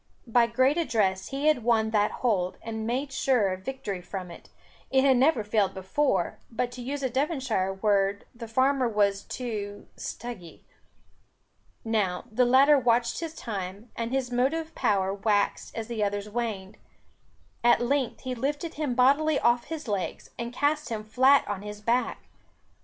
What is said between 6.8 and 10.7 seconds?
use a Devonshire word, the farmer was too "stuggy."